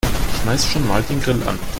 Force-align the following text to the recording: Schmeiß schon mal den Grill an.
Schmeiß 0.41 0.65
schon 0.65 0.87
mal 0.87 1.03
den 1.03 1.21
Grill 1.21 1.43
an. 1.47 1.59